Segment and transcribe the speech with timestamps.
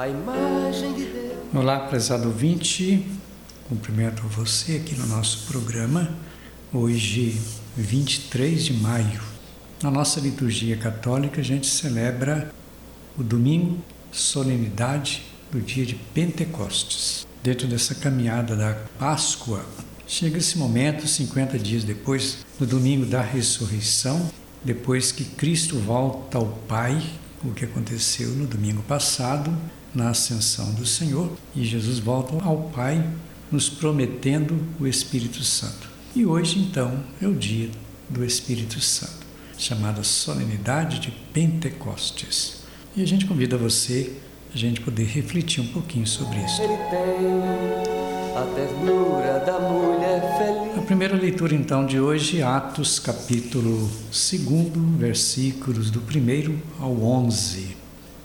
[0.00, 1.54] a imagem de Deus.
[1.54, 3.06] Olá, prezado ouvinte,
[3.68, 6.16] cumprimento você aqui no nosso programa,
[6.72, 7.38] hoje,
[7.76, 9.20] 23 de maio.
[9.82, 12.50] Na nossa liturgia católica, a gente celebra
[13.18, 13.76] o domingo,
[14.10, 15.22] solenidade
[15.52, 17.26] do dia de Pentecostes.
[17.42, 19.62] Dentro dessa caminhada da Páscoa,
[20.06, 24.30] chega esse momento, 50 dias depois do domingo da ressurreição,
[24.64, 27.02] depois que Cristo volta ao Pai,
[27.44, 29.54] o que aconteceu no domingo passado,
[29.94, 33.04] na ascensão do Senhor, e Jesus volta ao Pai,
[33.50, 35.88] nos prometendo o Espírito Santo.
[36.14, 37.70] E hoje, então, é o dia
[38.08, 39.26] do Espírito Santo,
[39.58, 42.62] chamada solenidade de Pentecostes.
[42.96, 44.12] E a gente convida você
[44.52, 46.60] a gente poder refletir um pouquinho sobre isso.
[46.60, 48.00] Ele tem
[48.36, 50.78] a ternura da mulher feliz.
[50.78, 57.76] A primeira leitura então de hoje, Atos capítulo 2, versículos do 1 ao 11,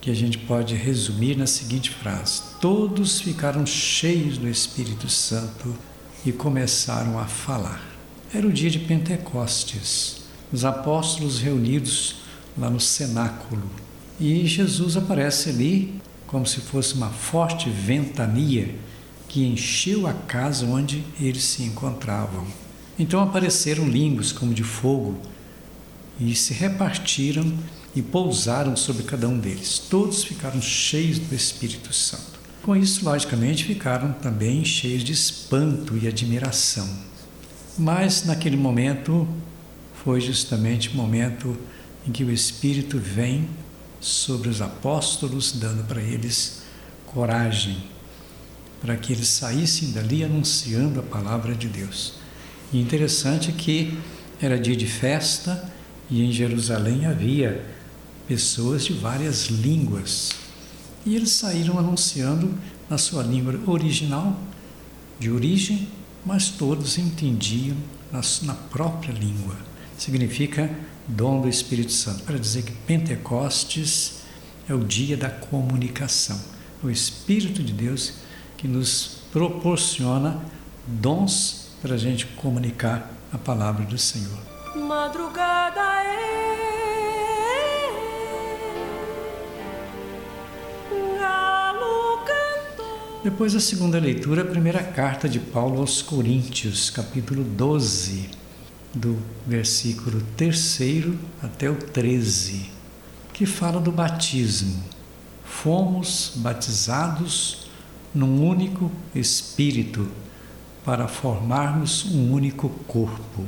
[0.00, 5.74] que a gente pode resumir na seguinte frase: Todos ficaram cheios do Espírito Santo
[6.24, 7.82] e começaram a falar.
[8.32, 12.16] Era o dia de Pentecostes, os apóstolos reunidos
[12.58, 13.62] lá no cenáculo.
[14.18, 18.74] E Jesus aparece ali como se fosse uma forte ventania
[19.28, 22.46] que encheu a casa onde eles se encontravam.
[22.98, 25.20] Então apareceram línguas como de fogo
[26.18, 27.52] e se repartiram
[27.96, 29.78] e pousaram sobre cada um deles.
[29.78, 32.36] Todos ficaram cheios do Espírito Santo.
[32.62, 36.86] Com isso, logicamente, ficaram também cheios de espanto e admiração.
[37.78, 39.26] Mas naquele momento
[40.04, 41.56] foi justamente o momento
[42.06, 43.48] em que o Espírito vem
[43.98, 46.62] sobre os apóstolos, dando para eles
[47.06, 47.82] coragem,
[48.80, 52.14] para que eles saíssem dali anunciando a palavra de Deus.
[52.72, 53.98] E interessante que
[54.40, 55.72] era dia de festa
[56.10, 57.64] e em Jerusalém havia
[58.26, 60.32] pessoas de várias línguas.
[61.04, 62.52] E eles saíram anunciando
[62.90, 64.38] na sua língua original,
[65.18, 65.88] de origem,
[66.24, 67.76] mas todos entendiam
[68.42, 69.56] na, própria língua.
[69.96, 70.70] Significa
[71.06, 74.22] dom do Espírito Santo, para dizer que Pentecostes
[74.68, 76.38] é o dia da comunicação.
[76.82, 78.14] O Espírito de Deus
[78.56, 80.42] que nos proporciona
[80.86, 84.38] dons para a gente comunicar a palavra do Senhor.
[84.74, 86.45] Madrugada é
[93.26, 98.30] Depois a segunda leitura, a primeira carta de Paulo aos Coríntios, capítulo 12
[98.94, 100.78] do versículo 3
[101.42, 102.70] até o 13,
[103.32, 104.80] que fala do batismo.
[105.44, 107.66] Fomos batizados
[108.14, 110.08] num único Espírito
[110.84, 113.44] para formarmos um único corpo.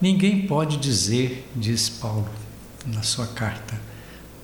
[0.00, 2.28] Ninguém pode dizer, diz Paulo
[2.84, 3.80] na sua carta,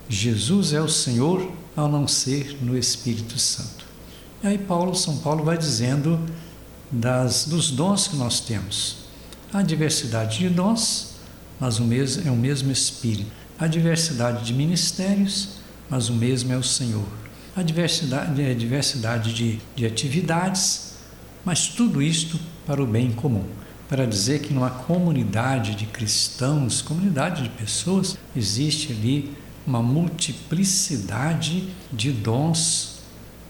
[0.08, 3.85] Jesus é o Senhor ao não ser no Espírito Santo.
[4.42, 6.20] E aí Paulo, São Paulo vai dizendo
[6.91, 9.06] das dos dons que nós temos.
[9.52, 11.14] Há diversidade de dons,
[11.58, 13.30] mas o mesmo é o mesmo Espírito.
[13.58, 15.48] Há diversidade de ministérios,
[15.88, 17.06] mas o mesmo é o Senhor.
[17.56, 20.92] Há diversidade, é, diversidade de, de atividades,
[21.44, 23.46] mas tudo isto para o bem comum.
[23.88, 29.32] Para dizer que numa comunidade de cristãos, comunidade de pessoas, existe ali
[29.66, 32.95] uma multiplicidade de dons,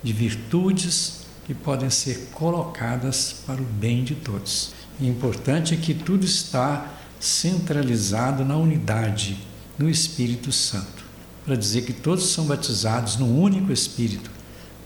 [0.07, 4.71] de virtudes que podem ser colocadas para o bem de todos.
[5.01, 9.37] E importante é que tudo está centralizado na unidade,
[9.77, 11.05] no Espírito Santo,
[11.45, 14.31] para dizer que todos são batizados num único Espírito,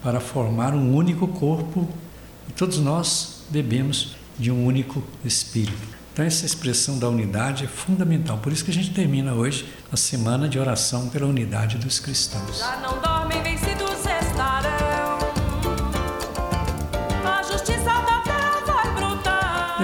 [0.02, 1.86] para formar um único corpo,
[2.48, 6.00] e todos nós bebemos de um único Espírito.
[6.14, 8.38] Então, essa expressão da unidade é fundamental.
[8.38, 12.58] Por isso que a gente termina hoje a semana de oração pela unidade dos cristãos.
[12.58, 13.99] Já não dormem vencidos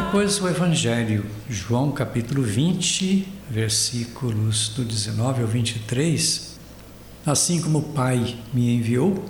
[0.07, 6.57] Depois o Evangelho, João capítulo 20, versículos do 19 ao 23.
[7.27, 9.25] Assim como o Pai me enviou,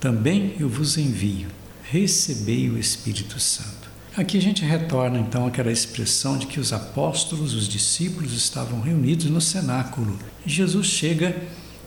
[0.00, 1.46] também eu vos envio.
[1.84, 3.88] Recebei o Espírito Santo.
[4.16, 9.26] Aqui a gente retorna então àquela expressão de que os apóstolos, os discípulos estavam reunidos
[9.26, 10.18] no cenáculo.
[10.44, 11.40] Jesus chega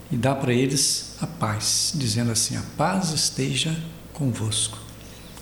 [0.10, 3.78] e dá para eles a paz, dizendo assim: A paz esteja
[4.14, 4.83] convosco.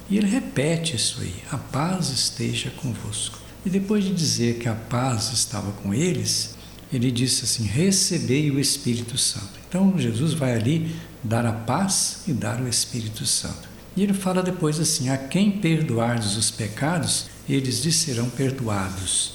[0.09, 3.39] E ele repete isso aí: A paz esteja convosco.
[3.65, 6.55] E depois de dizer que a paz estava com eles,
[6.91, 9.59] ele disse assim: Recebei o Espírito Santo.
[9.67, 13.69] Então Jesus vai ali dar a paz e dar o Espírito Santo.
[13.95, 19.33] E ele fala depois assim: A quem perdoardes os pecados, eles lhes serão perdoados.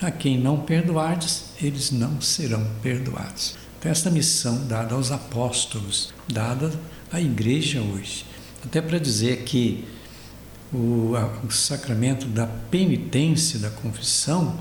[0.00, 3.56] A quem não perdoardes, eles não serão perdoados.
[3.78, 6.72] Então, esta missão dada aos apóstolos, dada
[7.12, 8.24] a igreja hoje.
[8.64, 9.84] Até para dizer que
[10.72, 11.14] o,
[11.46, 14.58] o sacramento da penitência, da confissão,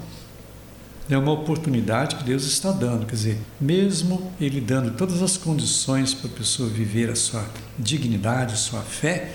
[1.10, 3.06] é uma oportunidade que Deus está dando.
[3.06, 7.50] Quer dizer, mesmo Ele dando todas as condições para a pessoa viver a sua
[7.80, 9.34] dignidade, a sua fé,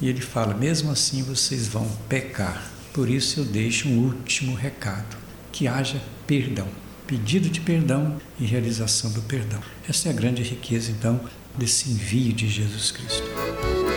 [0.00, 2.70] e Ele fala: mesmo assim vocês vão pecar.
[2.92, 5.16] Por isso eu deixo um último recado:
[5.52, 6.68] que haja perdão,
[7.06, 9.60] pedido de perdão e realização do perdão.
[9.88, 11.20] Essa é a grande riqueza, então,
[11.56, 13.91] desse envio de Jesus Cristo.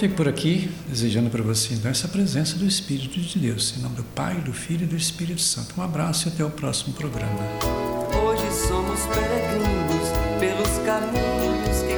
[0.00, 3.96] Fico por aqui desejando para você então essa presença do Espírito de Deus, em nome
[3.96, 5.78] do Pai, do Filho e do Espírito Santo.
[5.78, 7.38] Um abraço e até o próximo programa.
[8.24, 10.08] Hoje somos peregrinos
[10.40, 11.89] pelos caminhos